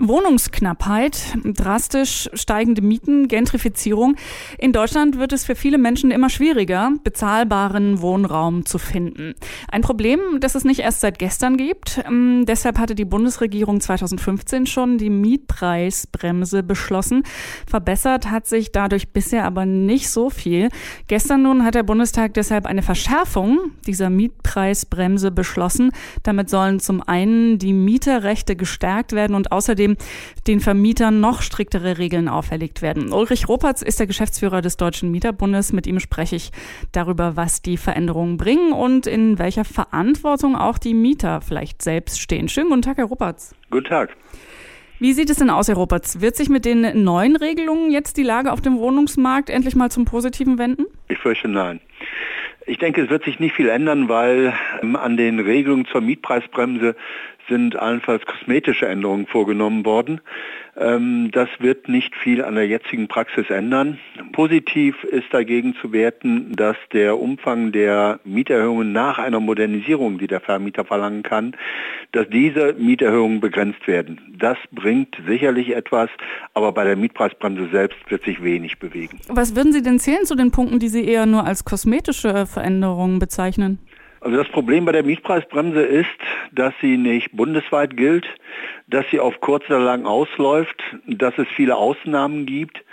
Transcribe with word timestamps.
Wohnungsknappheit, 0.00 1.34
drastisch 1.42 2.30
steigende 2.32 2.82
Mieten, 2.82 3.26
Gentrifizierung. 3.26 4.14
In 4.56 4.72
Deutschland 4.72 5.18
wird 5.18 5.32
es 5.32 5.44
für 5.44 5.56
viele 5.56 5.76
Menschen 5.76 6.12
immer 6.12 6.30
schwieriger, 6.30 6.92
bezahlbaren 7.02 8.00
Wohnraum 8.00 8.64
zu 8.64 8.78
finden. 8.78 9.34
Ein 9.70 9.82
Problem, 9.82 10.20
das 10.38 10.54
es 10.54 10.62
nicht 10.64 10.80
erst 10.80 11.00
seit 11.00 11.18
gestern 11.18 11.56
gibt. 11.56 12.00
Ähm, 12.06 12.44
deshalb 12.46 12.78
hatte 12.78 12.94
die 12.94 13.04
Bundesregierung 13.04 13.80
2015 13.80 14.66
schon 14.66 14.98
die 14.98 15.10
Mietpreisbremse 15.10 16.62
beschlossen. 16.62 17.24
Verbessert 17.66 18.30
hat 18.30 18.46
sich 18.46 18.70
dadurch 18.70 19.12
bisher 19.12 19.44
aber 19.44 19.66
nicht 19.66 20.10
so 20.10 20.30
viel. 20.30 20.68
Gestern 21.08 21.42
nun 21.42 21.64
hat 21.64 21.74
der 21.74 21.82
Bundestag 21.82 22.34
deshalb 22.34 22.66
eine 22.66 22.82
Verschärfung 22.82 23.72
dieser 23.86 24.10
Mietpreisbremse 24.10 25.32
beschlossen. 25.32 25.90
Damit 26.22 26.50
sollen 26.50 26.78
zum 26.78 27.02
einen 27.02 27.58
die 27.58 27.72
Mieterrechte 27.72 28.54
gestärkt 28.54 29.12
werden 29.12 29.34
und 29.34 29.50
außerdem 29.50 29.87
außerdem 29.88 29.96
den 30.46 30.60
Vermietern 30.60 31.20
noch 31.20 31.42
striktere 31.42 31.98
Regeln 31.98 32.28
auferlegt 32.28 32.82
werden. 32.82 33.12
Ulrich 33.12 33.48
Ropatz 33.48 33.82
ist 33.82 34.00
der 34.00 34.06
Geschäftsführer 34.06 34.62
des 34.62 34.76
Deutschen 34.76 35.10
Mieterbundes. 35.10 35.72
Mit 35.72 35.86
ihm 35.86 36.00
spreche 36.00 36.36
ich 36.36 36.50
darüber, 36.92 37.36
was 37.36 37.62
die 37.62 37.76
Veränderungen 37.76 38.36
bringen 38.36 38.72
und 38.72 39.06
in 39.06 39.38
welcher 39.38 39.64
Verantwortung 39.64 40.56
auch 40.56 40.78
die 40.78 40.94
Mieter 40.94 41.40
vielleicht 41.40 41.82
selbst 41.82 42.20
stehen. 42.20 42.48
Schönen 42.48 42.70
guten 42.70 42.82
Tag, 42.82 42.96
Herr 42.96 43.06
Ropatz. 43.06 43.54
Guten 43.70 43.88
Tag. 43.88 44.16
Wie 45.00 45.12
sieht 45.12 45.30
es 45.30 45.36
denn 45.36 45.50
aus, 45.50 45.68
Herr 45.68 45.76
Ropatz? 45.76 46.20
Wird 46.20 46.34
sich 46.34 46.48
mit 46.48 46.64
den 46.64 47.04
neuen 47.04 47.36
Regelungen 47.36 47.92
jetzt 47.92 48.16
die 48.16 48.24
Lage 48.24 48.52
auf 48.52 48.60
dem 48.60 48.78
Wohnungsmarkt 48.78 49.48
endlich 49.48 49.76
mal 49.76 49.90
zum 49.90 50.04
Positiven 50.04 50.58
wenden? 50.58 50.86
Ich 51.08 51.18
fürchte 51.18 51.46
nein. 51.46 51.80
Ich 52.66 52.78
denke, 52.78 53.02
es 53.02 53.08
wird 53.08 53.24
sich 53.24 53.38
nicht 53.38 53.54
viel 53.54 53.68
ändern, 53.68 54.08
weil 54.08 54.52
ähm, 54.82 54.96
an 54.96 55.16
den 55.16 55.40
Regelungen 55.40 55.86
zur 55.86 56.00
Mietpreisbremse 56.02 56.96
sind 57.48 57.76
allenfalls 57.76 58.24
kosmetische 58.26 58.86
Änderungen 58.86 59.26
vorgenommen 59.26 59.84
worden. 59.84 60.20
Ähm, 60.76 61.30
das 61.32 61.48
wird 61.58 61.88
nicht 61.88 62.14
viel 62.14 62.44
an 62.44 62.54
der 62.54 62.66
jetzigen 62.66 63.08
Praxis 63.08 63.50
ändern. 63.50 63.98
Positiv 64.32 65.02
ist 65.04 65.26
dagegen 65.32 65.74
zu 65.80 65.92
werten, 65.92 66.52
dass 66.54 66.76
der 66.92 67.18
Umfang 67.18 67.72
der 67.72 68.20
Mieterhöhungen 68.24 68.92
nach 68.92 69.18
einer 69.18 69.40
Modernisierung, 69.40 70.18
die 70.18 70.28
der 70.28 70.40
Vermieter 70.40 70.84
verlangen 70.84 71.22
kann, 71.22 71.56
dass 72.12 72.28
diese 72.28 72.74
Mieterhöhungen 72.78 73.40
begrenzt 73.40 73.86
werden. 73.86 74.20
Das 74.38 74.56
bringt 74.70 75.16
sicherlich 75.26 75.74
etwas, 75.74 76.10
aber 76.54 76.72
bei 76.72 76.84
der 76.84 76.96
Mietpreisbremse 76.96 77.68
selbst 77.72 77.98
wird 78.08 78.24
sich 78.24 78.42
wenig 78.42 78.78
bewegen. 78.78 79.18
Was 79.28 79.56
würden 79.56 79.72
Sie 79.72 79.82
denn 79.82 79.98
zählen 79.98 80.24
zu 80.24 80.36
den 80.36 80.50
Punkten, 80.50 80.78
die 80.78 80.88
Sie 80.88 81.04
eher 81.04 81.26
nur 81.26 81.44
als 81.44 81.64
kosmetische 81.64 82.46
Veränderungen 82.46 83.18
bezeichnen? 83.18 83.78
Also 84.20 84.36
das 84.36 84.48
Problem 84.48 84.84
bei 84.84 84.92
der 84.92 85.04
Mietpreisbremse 85.04 85.82
ist, 85.82 86.08
dass 86.52 86.74
sie 86.80 86.96
nicht 86.96 87.32
bundesweit 87.32 87.96
gilt, 87.96 88.26
dass 88.88 89.04
sie 89.10 89.20
auf 89.20 89.40
kurz 89.40 89.66
oder 89.66 89.80
lang 89.80 90.06
ausläuft, 90.06 90.82
dass 91.06 91.36
es 91.38 91.46
viele 91.48 91.76
Ausnahmen 91.76 92.46
gibt 92.46 92.84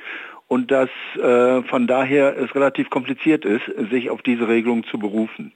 und 0.48 0.70
dass 0.70 0.90
äh, 1.16 1.64
von 1.64 1.88
daher 1.88 2.38
es 2.38 2.54
relativ 2.54 2.90
kompliziert 2.90 3.46
ist, 3.46 3.66
sich 3.90 4.10
auf 4.10 4.22
diese 4.22 4.48
Regelung 4.48 4.84
zu 4.86 5.00
berufen. 5.00 5.52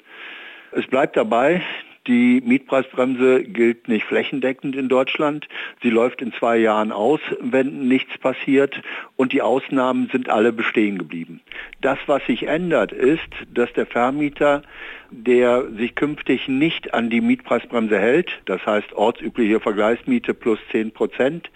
Es 0.72 0.88
bleibt 0.88 1.18
dabei, 1.18 1.62
die 2.08 2.42
Mietpreisbremse 2.44 3.44
gilt 3.44 3.88
nicht 3.88 4.06
flächendeckend 4.06 4.76
in 4.76 4.90
Deutschland. 4.90 5.48
Sie 5.84 5.92
läuft 5.92 6.22
in 6.24 6.34
zwei 6.34 6.58
Jahren 6.58 6.92
aus, 6.92 7.20
wenn 7.40 7.88
nichts 7.88 8.18
passiert. 8.18 8.82
Und 9.16 9.32
die 9.32 9.44
Ausnahmen 9.44 10.10
sind 10.12 10.28
alle 10.28 10.52
bestehen 10.52 10.98
geblieben. 10.98 11.42
Das, 11.82 12.00
was 12.08 12.26
sich 12.26 12.48
ändert, 12.48 12.92
ist, 12.92 13.30
dass 13.54 13.72
der 13.74 13.86
Vermieter, 13.86 14.64
der 15.12 15.66
sich 15.78 15.96
künftig 15.96 16.48
nicht 16.48 16.94
an 16.94 17.10
die 17.10 17.22
Mietpreisbremse 17.22 18.00
hält, 18.00 18.30
das 18.46 18.66
heißt 18.66 18.94
ortsübliche 18.94 19.60
Vergleichsmiete 19.60 20.34
plus 20.34 20.60
10 20.72 20.92
Prozent, 20.92 21.50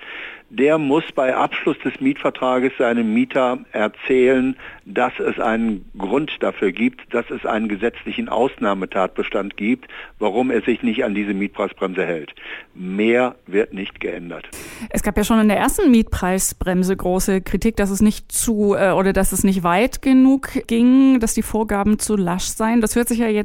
der 0.54 0.78
muss 0.78 1.04
bei 1.16 1.36
Abschluss 1.36 1.78
des 1.80 2.00
Mietvertrages 2.00 2.74
seinem 2.78 3.12
Mieter 3.12 3.60
erzählen, 3.72 4.56
dass 4.86 5.14
es 5.20 5.40
einen 5.40 5.90
Grund 5.98 6.32
dafür 6.42 6.72
gibt, 6.72 7.12
dass 7.12 7.30
es 7.32 7.44
einen 7.44 7.68
gesetzlichen 7.68 8.30
Ausnahmetatbestand 8.30 9.58
gibt, 9.58 9.90
warum 10.20 10.52
er 10.52 10.62
sich 10.62 10.84
nicht 10.84 11.04
an 11.04 11.16
diese 11.16 11.34
Mietpreisbremse 11.34 12.06
hält. 12.06 12.36
Mehr 12.76 13.36
wird 13.48 13.74
nicht 13.74 14.00
geändert. 14.00 14.48
Es 14.92 15.02
gab 15.02 15.18
ja 15.18 15.24
schon 15.24 15.40
in 15.40 15.48
der 15.48 15.58
ersten 15.58 15.90
Mietpreisbremse 15.90 16.96
große 16.96 17.42
Kritik, 17.42 17.76
dass 17.78 17.90
es 17.90 18.02
nicht 18.02 18.32
zu 18.32 18.76
äh, 18.76 18.92
oder 18.92 19.12
dass 19.12 19.32
es 19.32 19.44
nicht 19.44 19.64
weit 19.64 20.04
genug 20.04 20.68
ging, 20.68 21.20
dass 21.20 21.34
die 21.34 21.42
Vorgaben 21.42 21.98
zu 21.98 22.16
lasch 22.16 22.46
seien. 22.46 22.80
Das 22.80 22.96
hört 22.96 23.08
sich 23.08 23.20
ja 23.20 23.28
jetzt 23.28 23.43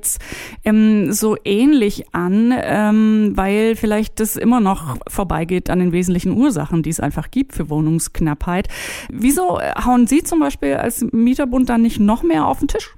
ähm, 0.64 1.12
so 1.12 1.36
ähnlich 1.44 2.14
an, 2.14 2.54
ähm, 2.56 3.32
weil 3.34 3.76
vielleicht 3.76 4.20
das 4.20 4.36
immer 4.36 4.60
noch 4.60 4.96
vorbeigeht 5.08 5.70
an 5.70 5.78
den 5.78 5.92
wesentlichen 5.92 6.32
Ursachen, 6.32 6.82
die 6.82 6.90
es 6.90 7.00
einfach 7.00 7.30
gibt 7.30 7.54
für 7.54 7.70
Wohnungsknappheit. 7.70 8.68
Wieso 9.10 9.60
hauen 9.60 10.06
Sie 10.06 10.22
zum 10.22 10.40
Beispiel 10.40 10.74
als 10.74 11.04
Mieterbund 11.12 11.68
dann 11.68 11.82
nicht 11.82 12.00
noch 12.00 12.22
mehr 12.22 12.46
auf 12.46 12.60
den 12.60 12.68
Tisch? 12.68 12.94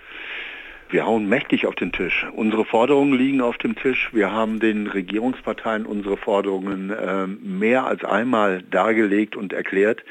Wir 0.90 1.06
hauen 1.06 1.28
mächtig 1.28 1.66
auf 1.66 1.76
den 1.76 1.92
Tisch. 1.92 2.26
Unsere 2.34 2.64
Forderungen 2.64 3.14
liegen 3.16 3.40
auf 3.40 3.58
dem 3.58 3.76
Tisch. 3.76 4.10
Wir 4.12 4.32
haben 4.32 4.58
den 4.58 4.88
Regierungsparteien 4.88 5.86
unsere 5.86 6.16
Forderungen 6.16 6.90
äh, 6.90 7.28
mehr 7.28 7.86
als 7.86 8.04
einmal 8.04 8.62
dargelegt 8.62 9.36
und 9.36 9.52
erklärt. 9.52 10.02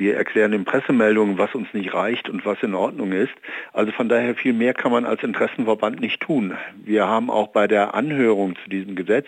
Wir 0.00 0.16
erklären 0.16 0.54
in 0.54 0.64
Pressemeldungen, 0.64 1.36
was 1.36 1.54
uns 1.54 1.68
nicht 1.74 1.92
reicht 1.92 2.30
und 2.30 2.46
was 2.46 2.62
in 2.62 2.74
Ordnung 2.74 3.12
ist. 3.12 3.34
Also 3.74 3.92
von 3.92 4.08
daher 4.08 4.34
viel 4.34 4.54
mehr 4.54 4.72
kann 4.72 4.92
man 4.92 5.04
als 5.04 5.22
Interessenverband 5.22 6.00
nicht 6.00 6.22
tun. 6.22 6.56
Wir 6.82 7.06
haben 7.06 7.28
auch 7.28 7.48
bei 7.48 7.68
der 7.68 7.92
Anhörung 7.92 8.56
zu 8.64 8.70
diesem 8.70 8.96
Gesetz 8.96 9.26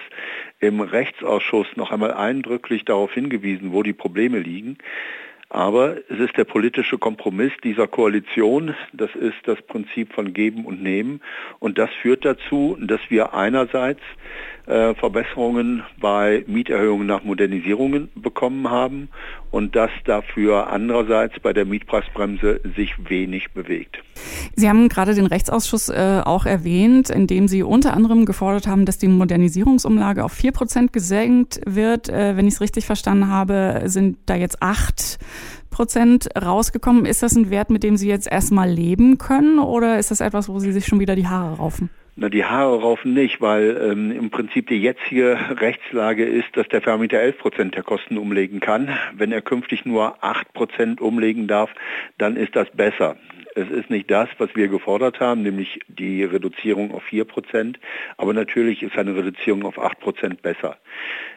im 0.61 0.81
Rechtsausschuss 0.81 1.67
noch 1.77 1.91
einmal 1.93 2.15
eindrücklich 2.15 2.87
darauf 2.87 3.13
hingewiesen, 3.13 3.75
wo 3.75 3.83
die 3.83 3.93
Probleme 3.93 4.39
liegen. 4.39 4.79
Aber 5.51 5.99
es 6.09 6.19
ist 6.19 6.39
der 6.39 6.45
politische 6.45 6.97
Kompromiss 6.97 7.53
dieser 7.63 7.87
Koalition. 7.87 8.75
Das 8.95 9.15
ist 9.15 9.37
das 9.45 9.61
Prinzip 9.61 10.15
von 10.15 10.33
Geben 10.33 10.65
und 10.65 10.83
Nehmen. 10.83 11.21
Und 11.59 11.77
das 11.77 11.91
führt 12.01 12.25
dazu, 12.25 12.79
dass 12.81 13.01
wir 13.11 13.35
einerseits 13.35 14.01
äh, 14.67 14.95
Verbesserungen 14.95 15.83
bei 16.01 16.45
Mieterhöhungen 16.47 17.07
nach 17.07 17.25
Modernisierungen 17.25 18.11
bekommen 18.15 18.71
haben 18.71 19.09
und 19.51 19.75
dass 19.75 19.91
dafür 20.05 20.69
andererseits 20.71 21.39
bei 21.41 21.53
der 21.53 21.65
Mietpreisbremse 21.65 22.61
sich 22.77 22.95
wenig 23.09 23.53
bewegt. 23.53 23.99
Sie 24.55 24.69
haben 24.69 24.89
gerade 24.89 25.15
den 25.15 25.27
Rechtsausschuss 25.27 25.89
äh, 25.89 26.23
auch 26.25 26.47
erwähnt, 26.47 27.11
in 27.11 27.27
dem 27.27 27.49
Sie 27.49 27.63
unter 27.63 27.95
anderem 27.95 28.25
gefordert 28.25 28.67
haben, 28.67 28.87
dass 28.87 28.99
die 28.99 29.09
Modernisierungsumlage 29.09 30.25
auf 30.25 30.33
vier 30.33 30.53
Prozent 30.53 30.93
gesenkt 30.93 31.61
wird. 31.67 32.09
Äh, 32.09 32.37
wenn 32.37 32.47
ich 32.47 32.55
es 32.55 32.61
richtig 32.61 32.87
verstanden 32.87 33.29
habe, 33.29 33.83
sind 33.87 34.19
da 34.27 34.35
jetzt 34.37 34.63
acht 34.63 35.19
Prozent 35.71 36.29
rausgekommen. 36.41 37.07
Ist 37.07 37.23
das 37.23 37.35
ein 37.35 37.51
Wert, 37.51 37.71
mit 37.71 37.83
dem 37.83 37.97
Sie 37.97 38.09
jetzt 38.09 38.31
erstmal 38.31 38.71
leben 38.71 39.19
können 39.19 39.59
oder 39.59 39.99
ist 39.99 40.13
das 40.13 40.21
etwas, 40.21 40.49
wo 40.49 40.61
Sie 40.61 40.73
sich 40.73 40.87
schon 40.87 41.01
wieder 41.01 41.17
die 41.17 41.27
Haare 41.27 41.57
raufen? 41.57 41.91
Na, 42.15 42.29
die 42.29 42.45
Haare 42.45 42.79
raufen 42.79 43.15
nicht, 43.15 43.41
weil 43.41 43.81
ähm, 43.91 44.13
im 44.13 44.29
Prinzip 44.31 44.67
die 44.67 44.83
jetzige 44.83 45.39
Rechtslage 45.61 46.25
ist, 46.25 46.55
dass 46.55 46.69
der 46.69 46.83
Vermieter 46.83 47.19
11 47.19 47.39
Prozent 47.39 47.75
der 47.75 47.83
Kosten 47.83 48.19
umlegen 48.19 48.61
kann. 48.61 48.91
Wenn 49.15 49.33
er 49.33 49.41
künftig 49.41 49.87
nur 49.87 50.23
8 50.23 50.53
Prozent 50.53 51.01
umlegen 51.01 51.49
darf, 51.49 51.71
dann 52.19 52.37
ist 52.37 52.55
das 52.55 52.69
besser. 52.71 53.17
Es 53.55 53.71
ist 53.71 53.89
nicht 53.89 54.11
das, 54.11 54.29
was 54.39 54.55
wir 54.55 54.69
gefordert 54.69 55.21
haben, 55.21 55.43
nämlich 55.43 55.81
die 55.89 56.25
Reduzierung 56.25 56.93
auf 56.93 57.03
4 57.05 57.25
Prozent, 57.25 57.79
aber 58.19 58.35
natürlich 58.35 58.83
ist 58.83 58.97
eine 58.97 59.15
Reduzierung 59.15 59.65
auf 59.65 59.79
8 59.79 60.01
Prozent 60.01 60.43
besser. 60.43 60.77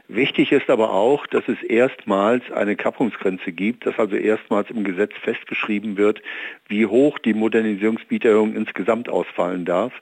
Wichtig 0.08 0.52
ist 0.52 0.70
aber 0.70 0.92
auch, 0.92 1.26
dass 1.28 1.48
es 1.48 1.62
erstmals 1.64 2.50
eine 2.52 2.76
Kappungsgrenze 2.76 3.52
gibt, 3.52 3.86
dass 3.86 3.98
also 3.98 4.16
erstmals 4.16 4.70
im 4.70 4.84
Gesetz 4.84 5.14
festgeschrieben 5.22 5.98
wird, 5.98 6.22
wie 6.68 6.86
hoch 6.86 7.18
die 7.18 7.34
Modernisierungsbieterhöhung 7.34 8.56
insgesamt 8.56 9.10
ausfallen 9.10 9.66
darf. 9.66 9.94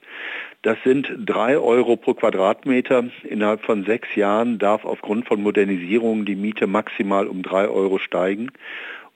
Das 0.64 0.78
sind 0.82 1.12
drei 1.18 1.58
Euro 1.58 1.94
pro 1.96 2.14
Quadratmeter. 2.14 3.04
Innerhalb 3.22 3.60
von 3.60 3.84
sechs 3.84 4.14
Jahren 4.14 4.58
darf 4.58 4.86
aufgrund 4.86 5.28
von 5.28 5.42
Modernisierungen 5.42 6.24
die 6.24 6.36
Miete 6.36 6.66
maximal 6.66 7.26
um 7.26 7.42
drei 7.42 7.68
Euro 7.68 7.98
steigen. 7.98 8.50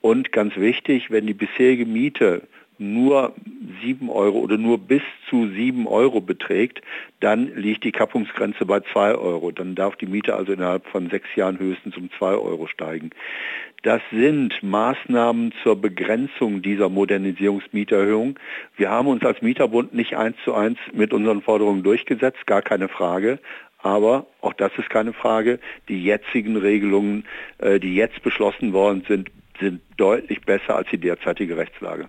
Und 0.03 0.31
ganz 0.31 0.56
wichtig, 0.56 1.11
wenn 1.11 1.27
die 1.27 1.33
bisherige 1.33 1.87
Miete 1.87 2.43
nur 2.79 3.35
7 3.83 4.09
Euro 4.09 4.39
oder 4.39 4.57
nur 4.57 4.79
bis 4.79 5.03
zu 5.29 5.49
7 5.49 5.87
Euro 5.87 6.21
beträgt, 6.21 6.81
dann 7.21 7.55
liegt 7.55 7.85
die 7.85 7.93
Kappungsgrenze 7.93 8.65
bei 8.67 8.81
2 8.81 9.15
Euro. 9.15 9.51
Dann 9.51 9.75
darf 9.75 9.97
die 9.97 10.07
Miete 10.07 10.35
also 10.35 10.53
innerhalb 10.53 10.87
von 10.87 11.11
sechs 11.11 11.29
Jahren 11.37 11.59
höchstens 11.59 11.97
um 11.97 12.11
2 12.19 12.35
Euro 12.35 12.67
steigen. 12.67 13.11
Das 13.83 14.03
sind 14.11 14.61
Maßnahmen 14.63 15.53
zur 15.63 15.81
Begrenzung 15.81 16.63
dieser 16.63 16.89
Modernisierungsmieterhöhung. 16.89 18.39
Wir 18.77 18.91
haben 18.91 19.07
uns 19.07 19.25
als 19.25 19.41
Mieterbund 19.41 19.95
nicht 19.95 20.17
eins 20.17 20.37
zu 20.45 20.55
eins 20.55 20.79
mit 20.93 21.13
unseren 21.13 21.43
Forderungen 21.43 21.85
durchgesetzt, 21.85 22.45
gar 22.47 22.63
keine 22.63 22.89
Frage. 22.89 23.39
Aber 23.81 24.27
auch 24.41 24.55
das 24.55 24.73
ist 24.77 24.91
keine 24.91 25.13
Frage. 25.13 25.61
Die 25.89 26.03
jetzigen 26.03 26.57
Regelungen, 26.57 27.25
äh, 27.59 27.79
die 27.79 27.95
jetzt 27.95 28.23
beschlossen 28.23 28.73
worden 28.73 29.05
sind, 29.07 29.31
sind 29.61 29.81
deutlich 29.97 30.43
besser 30.43 30.77
als 30.77 30.89
die 30.91 30.99
derzeitige 30.99 31.57
Rechtslage. 31.57 32.09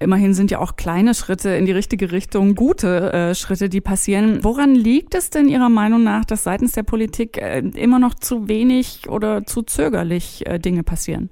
Immerhin 0.00 0.34
sind 0.34 0.50
ja 0.50 0.58
auch 0.58 0.76
kleine 0.76 1.14
Schritte 1.14 1.50
in 1.50 1.66
die 1.66 1.72
richtige 1.72 2.12
Richtung 2.12 2.54
gute 2.54 3.12
äh, 3.12 3.34
Schritte, 3.34 3.68
die 3.68 3.80
passieren. 3.80 4.44
Woran 4.44 4.74
liegt 4.74 5.14
es 5.14 5.30
denn 5.30 5.48
Ihrer 5.48 5.68
Meinung 5.68 6.04
nach, 6.04 6.24
dass 6.24 6.44
seitens 6.44 6.72
der 6.72 6.82
Politik 6.82 7.38
äh, 7.38 7.58
immer 7.58 7.98
noch 7.98 8.14
zu 8.14 8.48
wenig 8.48 9.08
oder 9.08 9.44
zu 9.44 9.62
zögerlich 9.62 10.46
äh, 10.46 10.58
Dinge 10.58 10.82
passieren? 10.82 11.30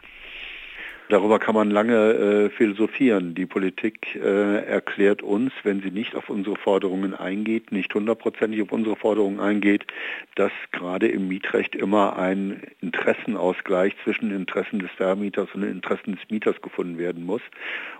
Darüber 1.08 1.38
kann 1.38 1.55
man 1.55 1.70
lange 1.70 1.94
äh, 1.94 2.50
philosophieren. 2.50 3.37
Die 3.37 3.47
Politik 3.47 4.17
äh, 4.17 4.64
erklärt 4.64 5.23
uns, 5.23 5.53
wenn 5.62 5.81
sie 5.81 5.93
nicht 5.93 6.17
auf 6.17 6.29
unsere 6.29 6.56
Forderungen 6.56 7.14
eingeht, 7.14 7.70
nicht 7.70 7.94
hundertprozentig 7.94 8.61
auf 8.62 8.73
unsere 8.73 8.97
Forderungen 8.97 9.38
eingeht, 9.38 9.87
dass 10.35 10.50
gerade 10.73 11.06
im 11.06 11.29
Mietrecht 11.29 11.76
immer 11.76 12.19
ein 12.19 12.61
Interessenausgleich 12.81 13.94
zwischen 14.03 14.32
Interessen 14.32 14.81
des 14.81 14.91
Vermieters 14.91 15.49
und 15.55 15.62
Interessen 15.62 16.17
des 16.17 16.29
Mieters 16.29 16.61
gefunden 16.61 16.99
werden 16.99 17.25
muss. 17.25 17.43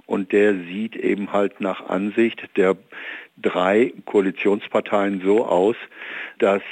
Und 0.07 0.33
der 0.33 0.55
sieht 0.55 0.97
eben 0.97 1.33
halt 1.33 1.61
nach 1.61 1.89
Ansicht 1.89 2.49
der 2.57 2.77
drei 3.41 3.93
Koalitionsparteien 4.05 5.21
so 5.25 5.47
aus, 5.47 5.77
dass 6.39 6.63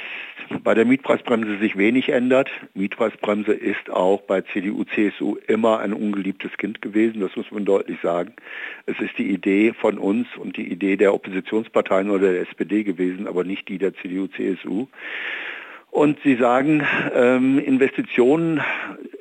bei 0.63 0.73
der 0.73 0.85
Mietpreisbremse 0.85 1.57
sich 1.57 1.77
wenig 1.77 2.09
ändert. 2.09 2.49
Mietpreisbremse 2.73 3.53
ist 3.53 3.89
auch 3.89 4.21
bei 4.21 4.41
CDU, 4.41 4.83
CSU 4.83 5.37
immer 5.47 5.79
ein 5.79 5.93
ungeliebtes 5.93 6.51
Kind 6.57 6.81
gewesen, 6.81 7.21
das 7.21 7.35
muss 7.35 7.51
man 7.51 7.65
deutlich 7.65 7.99
sagen. 8.01 8.33
Es 8.85 8.99
ist 8.99 9.17
die 9.17 9.31
Idee 9.31 9.73
von 9.73 9.97
uns 9.97 10.27
und 10.37 10.57
die 10.57 10.71
Idee 10.71 10.97
der 10.97 11.13
Oppositionsparteien 11.13 12.09
oder 12.09 12.31
der 12.31 12.41
SPD 12.41 12.83
gewesen, 12.83 13.27
aber 13.27 13.43
nicht 13.43 13.67
die 13.69 13.77
der 13.77 13.93
CDU, 13.95 14.27
CSU. 14.27 14.87
Und 15.95 16.19
Sie 16.25 16.35
sagen, 16.35 16.85
ähm, 17.15 17.57
Investitionen, 17.57 18.61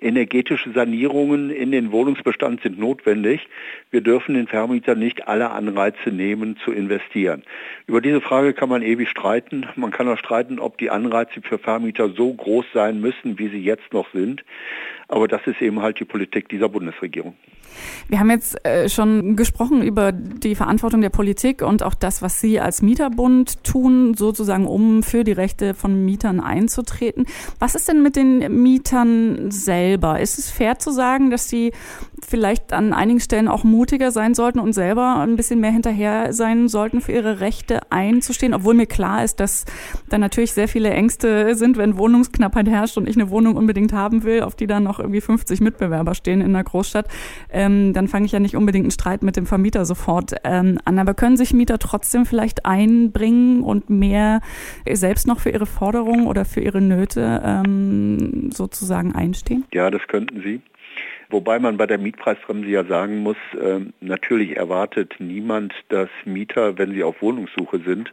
energetische 0.05 0.71
Sanierungen 0.73 1.51
in 1.51 1.73
den 1.73 1.91
Wohnungsbestand 1.91 2.63
sind 2.63 2.79
notwendig. 2.79 3.49
Wir 3.91 4.03
dürfen 4.03 4.35
den 4.35 4.47
Vermietern 4.47 4.99
nicht 4.99 5.27
alle 5.27 5.51
Anreize 5.51 6.11
nehmen 6.11 6.57
zu 6.65 6.73
investieren. 6.73 7.43
Über 7.87 8.01
diese 8.01 8.21
Frage 8.21 8.53
kann 8.53 8.69
man 8.69 8.83
ewig 8.83 9.09
streiten. 9.09 9.67
Man 9.77 9.91
kann 9.91 10.09
auch 10.09 10.19
streiten, 10.19 10.59
ob 10.59 10.79
die 10.79 10.91
Anreize 10.91 11.41
für 11.43 11.59
Vermieter 11.59 12.11
so 12.11 12.33
groß 12.33 12.67
sein 12.75 13.01
müssen, 13.01 13.39
wie 13.39 13.49
sie 13.49 13.63
jetzt 13.63 13.93
noch 13.93 14.11
sind. 14.13 14.45
Aber 15.09 15.27
das 15.27 15.47
ist 15.47 15.61
eben 15.61 15.83
halt 15.83 15.99
die 15.99 16.05
Politik 16.05 16.49
dieser 16.49 16.69
Bundesregierung. 16.69 17.35
Wir 18.09 18.21
haben 18.21 18.31
jetzt 18.31 18.65
äh, 18.65 18.89
schon 18.89 19.37
gesprochen 19.37 19.83
über 19.83 20.13
die 20.13 20.55
Verantwortung 20.55 21.01
der 21.01 21.11
Politik 21.11 21.63
und 21.63 21.83
auch 21.83 21.95
das, 21.95 22.23
was 22.23 22.41
Sie 22.41 22.61
als 22.61 22.83
Mieterbund 22.83 23.65
tun, 23.65 24.15
sozusagen, 24.15 24.67
um 24.67 25.03
für 25.03 25.25
die 25.25 25.33
Rechte 25.33 25.75
von 25.75 26.05
Mietern 26.05 26.41
einzutreten. 26.41 27.27
Was 27.59 27.75
ist 27.75 27.89
denn 27.89 28.03
mit 28.03 28.17
den 28.17 28.63
Mietern 28.63 29.51
selber? 29.51 30.21
Ist 30.21 30.39
es 30.39 30.51
fair 30.51 30.79
zu 30.79 30.91
sagen, 30.91 31.31
dass 31.31 31.49
sie 31.49 31.73
vielleicht 32.27 32.73
an 32.73 32.93
einigen 32.93 33.21
Stellen 33.21 33.49
auch 33.49 33.65
mutiger 33.65 34.11
sein 34.11 34.35
sollten 34.35 34.59
und 34.59 34.73
selber 34.73 35.17
ein 35.21 35.37
bisschen 35.37 35.61
mehr 35.61 35.71
hinterher 35.71 36.33
sein 36.33 36.69
sollten, 36.69 37.01
für 37.01 37.13
ihre 37.13 37.41
Rechte 37.41 37.81
einzustehen, 37.91 38.55
obwohl 38.55 38.75
mir 38.75 38.87
klar 38.87 39.25
ist, 39.25 39.41
dass 39.41 39.65
da 40.09 40.19
natürlich 40.19 40.53
sehr 40.53 40.69
viele 40.69 40.91
Ängste 40.91 41.55
sind, 41.55 41.77
wenn 41.77 41.99
Wohnungsknappheit 41.99 42.69
herrscht 42.69 42.97
und 42.97 43.09
ich 43.09 43.17
eine 43.17 43.31
Wohnung 43.31 43.57
unbedingt 43.57 43.93
haben 43.93 44.23
will, 44.23 44.43
auf 44.43 44.55
die 44.55 44.67
dann 44.67 44.85
noch 44.85 44.99
irgendwie 44.99 45.21
50 45.21 45.61
Mitbewerber 45.61 46.15
stehen 46.15 46.41
in 46.41 46.53
der 46.53 46.65
Großstadt, 46.65 47.09
ähm, 47.65 47.93
dann 47.93 48.09
fange 48.09 48.27
ich 48.27 48.33
ja 48.33 48.41
nicht 48.41 48.57
unbedingt 48.57 48.85
einen 48.85 48.91
Streit 48.91 49.23
mit 49.23 49.37
dem 49.37 49.47
Vermieter 49.47 49.85
sofort 49.85 50.35
ähm, 50.45 50.79
an. 50.85 50.99
Aber 50.99 51.15
können 51.15 51.37
sich 51.37 51.53
Mieter 51.53 51.79
trotzdem 51.79 52.27
vielleicht 52.27 52.67
einbringen 52.67 53.63
und 53.63 53.91
mehr 53.91 54.41
selbst 54.91 55.27
noch 55.27 55.41
für 55.41 55.51
ihre 55.51 55.67
Forderungen 55.67 56.27
oder 56.27 56.45
für 56.45 56.61
ihre 56.61 56.81
Nöte 56.81 57.43
ähm, 57.45 58.51
sozusagen 58.53 59.15
einstehen? 59.15 59.65
Ja, 59.73 59.91
das 59.91 60.07
könnten 60.09 60.43
sie. 60.43 60.61
Wobei 61.31 61.59
man 61.59 61.77
bei 61.77 61.87
der 61.87 61.99
Mietpreisbremse 61.99 62.69
ja 62.69 62.85
sagen 62.85 63.19
muss, 63.19 63.37
äh, 63.61 63.81
natürlich 64.01 64.57
erwartet 64.57 65.15
niemand, 65.19 65.75
dass 65.89 66.09
Mieter, 66.25 66.79
wenn 66.79 66.93
sie 66.93 67.03
auf 67.03 67.23
Wohnungssuche 67.23 67.81
sind 67.81 68.13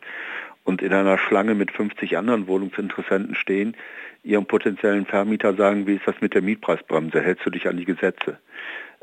und 0.63 0.81
in 0.81 0.94
einer 0.94 1.18
Schlange 1.18 1.54
mit 1.54 1.71
50 1.71 2.18
anderen 2.18 2.47
Wohnungsinteressenten 2.47 3.36
stehen, 3.36 3.75
ihrem 4.24 4.45
potenziellen 4.45 5.06
Vermieter 5.06 5.54
sagen, 5.56 5.88
wie 5.88 5.95
ist 5.95 6.07
das 6.07 6.21
mit 6.21 6.33
der 6.33 6.42
Mietpreisbremse, 6.42 7.21
hältst 7.21 7.45
du 7.45 7.50
dich 7.50 7.68
an 7.68 7.77
die 7.77 7.86
Gesetze? 7.86 8.38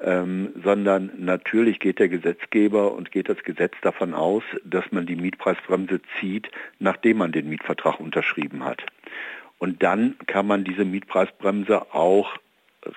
Ähm, 0.01 0.51
sondern 0.63 1.11
natürlich 1.19 1.81
geht 1.81 1.99
der 1.99 2.09
Gesetzgeber 2.09 2.93
und 2.93 3.11
geht 3.11 3.29
das 3.29 3.43
Gesetz 3.43 3.75
davon 3.83 4.15
aus, 4.15 4.45
dass 4.65 4.85
man 4.93 5.07
die 5.07 5.17
Mietpreisbremse 5.17 6.01
zieht, 6.21 6.51
nachdem 6.79 7.19
man 7.19 7.33
den 7.33 7.49
Mietvertrag 7.49 7.99
unterschrieben 7.99 8.65
hat. 8.65 8.85
Und 9.59 9.83
dann 9.83 10.15
kann 10.27 10.47
man 10.47 10.63
diese 10.63 10.85
Mietpreisbremse 10.85 11.93
auch 11.93 12.39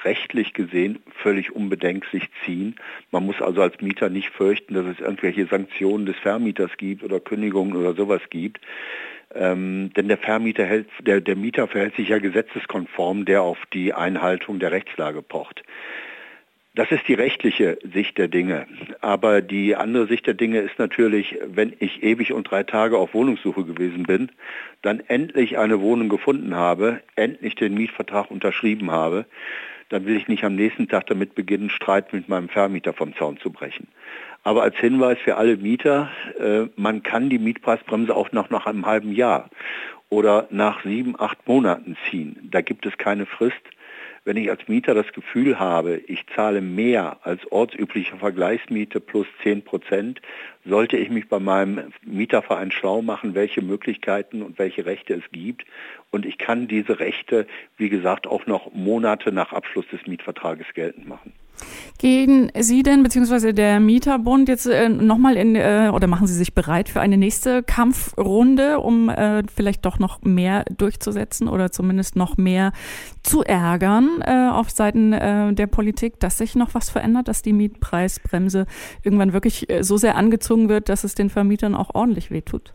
rechtlich 0.03 0.53
gesehen 0.53 0.99
völlig 1.23 1.51
unbedenklich 1.55 2.29
ziehen. 2.45 2.75
Man 3.09 3.25
muss 3.25 3.41
also 3.41 3.61
als 3.61 3.81
Mieter 3.81 4.09
nicht 4.09 4.29
fürchten, 4.29 4.73
dass 4.73 4.85
es 4.85 4.99
irgendwelche 4.99 5.47
Sanktionen 5.47 6.05
des 6.05 6.17
Vermieters 6.17 6.71
gibt 6.77 7.03
oder 7.03 7.19
Kündigungen 7.19 7.75
oder 7.75 7.93
sowas 7.93 8.21
gibt. 8.29 8.61
Ähm, 9.33 9.91
denn 9.95 10.07
der 10.07 10.17
Vermieter 10.17 10.65
hält, 10.65 10.87
der, 10.99 11.21
der 11.21 11.35
Mieter 11.35 11.67
verhält 11.67 11.95
sich 11.95 12.09
ja 12.09 12.19
gesetzeskonform, 12.19 13.25
der 13.25 13.41
auf 13.41 13.57
die 13.73 13.93
Einhaltung 13.93 14.59
der 14.59 14.71
Rechtslage 14.71 15.21
pocht. 15.21 15.63
Das 16.73 16.89
ist 16.89 17.05
die 17.09 17.15
rechtliche 17.15 17.79
Sicht 17.93 18.17
der 18.17 18.29
Dinge. 18.29 18.65
Aber 19.01 19.41
die 19.41 19.75
andere 19.75 20.07
Sicht 20.07 20.25
der 20.25 20.35
Dinge 20.35 20.59
ist 20.59 20.79
natürlich, 20.79 21.37
wenn 21.45 21.73
ich 21.79 22.01
ewig 22.01 22.31
und 22.31 22.49
drei 22.49 22.63
Tage 22.63 22.97
auf 22.97 23.13
Wohnungssuche 23.13 23.65
gewesen 23.65 24.03
bin, 24.03 24.31
dann 24.81 25.01
endlich 25.07 25.57
eine 25.57 25.81
Wohnung 25.81 26.07
gefunden 26.07 26.55
habe, 26.55 27.01
endlich 27.17 27.55
den 27.55 27.73
Mietvertrag 27.73 28.31
unterschrieben 28.31 28.89
habe, 28.89 29.25
dann 29.89 30.05
will 30.05 30.15
ich 30.15 30.29
nicht 30.29 30.45
am 30.45 30.55
nächsten 30.55 30.87
Tag 30.87 31.07
damit 31.07 31.35
beginnen, 31.35 31.69
Streit 31.69 32.13
mit 32.13 32.29
meinem 32.29 32.47
Vermieter 32.47 32.93
vom 32.93 33.13
Zaun 33.17 33.37
zu 33.37 33.51
brechen. 33.51 33.89
Aber 34.43 34.63
als 34.63 34.77
Hinweis 34.77 35.17
für 35.19 35.35
alle 35.35 35.57
Mieter, 35.57 36.09
äh, 36.39 36.67
man 36.77 37.03
kann 37.03 37.29
die 37.29 37.37
Mietpreisbremse 37.37 38.15
auch 38.15 38.31
noch 38.31 38.49
nach 38.49 38.65
einem 38.65 38.85
halben 38.85 39.11
Jahr 39.11 39.49
oder 40.09 40.47
nach 40.51 40.83
sieben, 40.83 41.19
acht 41.19 41.45
Monaten 41.47 41.97
ziehen. 42.09 42.47
Da 42.49 42.61
gibt 42.61 42.85
es 42.85 42.97
keine 42.97 43.25
Frist. 43.25 43.61
Wenn 44.23 44.37
ich 44.37 44.51
als 44.51 44.67
Mieter 44.67 44.93
das 44.93 45.11
Gefühl 45.13 45.57
habe, 45.57 45.97
ich 45.97 46.25
zahle 46.35 46.61
mehr 46.61 47.17
als 47.23 47.41
ortsübliche 47.51 48.17
Vergleichsmiete 48.17 48.99
plus 48.99 49.25
10 49.41 49.63
Prozent, 49.63 50.21
sollte 50.63 50.95
ich 50.95 51.09
mich 51.09 51.27
bei 51.27 51.39
meinem 51.39 51.91
Mieterverein 52.05 52.71
schlau 52.71 53.01
machen, 53.01 53.33
welche 53.33 53.63
Möglichkeiten 53.63 54.43
und 54.43 54.59
welche 54.59 54.85
Rechte 54.85 55.15
es 55.15 55.23
gibt. 55.31 55.65
Und 56.11 56.27
ich 56.27 56.37
kann 56.37 56.67
diese 56.67 56.99
Rechte, 56.99 57.47
wie 57.77 57.89
gesagt, 57.89 58.27
auch 58.27 58.45
noch 58.45 58.71
Monate 58.73 59.31
nach 59.31 59.53
Abschluss 59.53 59.87
des 59.87 60.05
Mietvertrages 60.05 60.67
geltend 60.75 61.07
machen. 61.07 61.33
Gehen 61.97 62.51
Sie 62.57 62.83
denn, 62.83 63.03
beziehungsweise 63.03 63.53
der 63.53 63.79
Mieterbund, 63.79 64.49
jetzt 64.49 64.65
äh, 64.65 64.89
nochmal 64.89 65.37
in, 65.37 65.55
äh, 65.55 65.91
oder 65.93 66.07
machen 66.07 66.27
Sie 66.27 66.33
sich 66.33 66.53
bereit 66.53 66.89
für 66.89 67.01
eine 67.01 67.17
nächste 67.17 67.63
Kampfrunde, 67.63 68.79
um 68.79 69.09
äh, 69.09 69.43
vielleicht 69.53 69.85
doch 69.85 69.99
noch 69.99 70.21
mehr 70.21 70.65
durchzusetzen 70.75 71.47
oder 71.47 71.71
zumindest 71.71 72.15
noch 72.15 72.37
mehr 72.37 72.71
zu 73.23 73.43
ärgern 73.43 74.23
äh, 74.25 74.49
auf 74.51 74.69
Seiten 74.69 75.13
äh, 75.13 75.53
der 75.53 75.67
Politik, 75.67 76.19
dass 76.19 76.37
sich 76.37 76.55
noch 76.55 76.73
was 76.73 76.89
verändert, 76.89 77.27
dass 77.27 77.41
die 77.41 77.53
Mietpreisbremse 77.53 78.65
irgendwann 79.03 79.33
wirklich 79.33 79.69
äh, 79.69 79.83
so 79.83 79.97
sehr 79.97 80.15
angezogen 80.15 80.69
wird, 80.69 80.89
dass 80.89 81.03
es 81.03 81.15
den 81.15 81.29
Vermietern 81.29 81.75
auch 81.75 81.93
ordentlich 81.93 82.31
wehtut? 82.31 82.73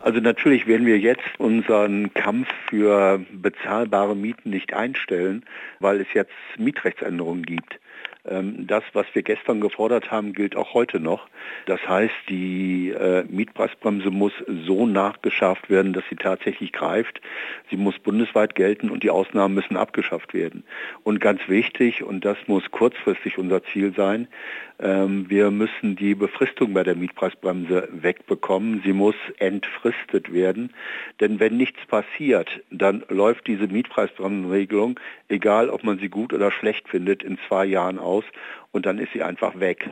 Also 0.00 0.20
natürlich 0.20 0.66
werden 0.66 0.86
wir 0.86 0.98
jetzt 0.98 1.28
unseren 1.38 2.14
Kampf 2.14 2.48
für 2.68 3.20
bezahlbare 3.32 4.14
Mieten 4.14 4.50
nicht 4.50 4.72
einstellen, 4.72 5.44
weil 5.80 6.00
es 6.00 6.06
jetzt 6.14 6.32
Mietrechtsänderungen 6.56 7.42
gibt. 7.42 7.80
Ähm, 8.26 8.66
das, 8.66 8.82
was 8.92 9.06
wir 9.12 9.22
gestern 9.22 9.60
gefordert 9.60 10.10
haben, 10.10 10.32
gilt 10.32 10.56
auch 10.56 10.74
heute 10.74 11.00
noch. 11.00 11.28
Das 11.66 11.80
heißt, 11.86 12.14
die 12.28 12.90
äh, 12.90 13.24
Mietpreisbremse 13.28 14.10
muss 14.10 14.32
so 14.66 14.86
nachgeschafft 14.86 15.70
werden, 15.70 15.92
dass 15.92 16.04
sie 16.10 16.16
tatsächlich 16.16 16.72
greift. 16.72 17.20
Sie 17.70 17.76
muss 17.76 17.98
bundesweit 17.98 18.54
gelten 18.54 18.90
und 18.90 19.02
die 19.02 19.10
Ausnahmen 19.10 19.54
müssen 19.54 19.76
abgeschafft 19.76 20.34
werden. 20.34 20.64
Und 21.04 21.20
ganz 21.20 21.40
wichtig, 21.48 22.02
und 22.02 22.24
das 22.24 22.36
muss 22.46 22.70
kurzfristig 22.70 23.38
unser 23.38 23.62
Ziel 23.64 23.92
sein, 23.96 24.28
ähm, 24.80 25.28
wir 25.28 25.50
müssen 25.50 25.96
die 25.96 26.14
Befristung 26.14 26.72
bei 26.72 26.84
der 26.84 26.94
Mietpreisbremse 26.94 27.88
wegbekommen. 27.90 28.80
Sie 28.84 28.92
muss 28.92 29.16
entfristet 29.38 30.32
werden. 30.32 30.72
Denn 31.20 31.40
wenn 31.40 31.56
nichts 31.56 31.84
passiert, 31.86 32.48
dann 32.70 33.04
läuft 33.08 33.46
diese 33.48 33.66
Mietpreisbremsenregelung, 33.66 35.00
egal 35.28 35.68
ob 35.68 35.82
man 35.82 35.98
sie 35.98 36.08
gut 36.08 36.32
oder 36.32 36.52
schlecht 36.52 36.88
findet, 36.88 37.22
in 37.24 37.38
zwei 37.48 37.64
Jahren 37.64 37.98
aus. 38.08 38.24
Und 38.70 38.84
dann 38.84 38.98
ist 38.98 39.12
sie 39.12 39.22
einfach 39.22 39.58
weg. 39.60 39.90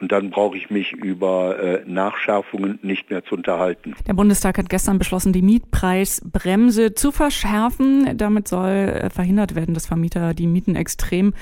Und 0.00 0.12
dann 0.12 0.30
brauche 0.30 0.56
ich 0.56 0.70
mich 0.70 0.92
über 0.92 1.58
äh, 1.58 1.82
Nachschärfungen 1.86 2.78
nicht 2.82 3.10
mehr 3.10 3.24
zu 3.24 3.34
unterhalten. 3.34 3.94
Der 4.06 4.14
Bundestag 4.14 4.58
hat 4.58 4.68
gestern 4.68 4.98
beschlossen, 4.98 5.32
die 5.32 5.42
Mietpreisbremse 5.42 6.94
zu 6.94 7.10
verschärfen. 7.10 8.16
Damit 8.16 8.46
soll 8.46 8.68
äh, 8.68 9.10
verhindert 9.10 9.54
werden, 9.54 9.74
dass 9.74 9.86
Vermieter 9.86 10.34
die 10.34 10.46
Mieten 10.46 10.76
extrem 10.76 11.32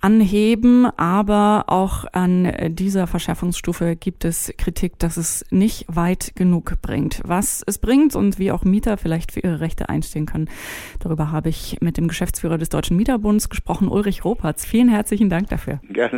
anheben. 0.00 0.86
Aber 0.96 1.64
auch 1.68 2.04
an 2.12 2.52
dieser 2.68 3.06
Verschärfungsstufe 3.06 3.96
gibt 3.96 4.24
es 4.24 4.52
Kritik, 4.58 4.98
dass 4.98 5.16
es 5.16 5.44
nicht 5.50 5.86
weit 5.88 6.32
genug 6.36 6.74
bringt. 6.82 7.20
Was 7.24 7.64
es 7.66 7.78
bringt 7.78 8.14
und 8.14 8.38
wie 8.38 8.52
auch 8.52 8.64
Mieter 8.64 8.96
vielleicht 8.96 9.32
für 9.32 9.40
ihre 9.40 9.60
Rechte 9.60 9.88
einstehen 9.88 10.26
können, 10.26 10.48
darüber 11.00 11.32
habe 11.32 11.48
ich 11.48 11.78
mit 11.80 11.96
dem 11.96 12.06
Geschäftsführer 12.06 12.58
des 12.58 12.68
Deutschen 12.68 12.96
Mieterbunds 12.96 13.48
gesprochen, 13.48 13.88
Ulrich 13.88 14.24
Ropertz. 14.24 14.64
Vielen 14.64 14.88
herzlichen 14.88 15.30
Dank 15.30 15.48
dafür. 15.48 15.80
Gerne. 15.88 16.17